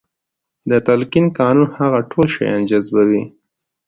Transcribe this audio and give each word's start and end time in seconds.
د 0.69 0.71
تلقين 0.87 1.25
قانون 1.39 1.67
هغه 1.79 1.99
ټول 2.11 2.25
شيان 2.35 2.61
جذبوي. 2.69 3.23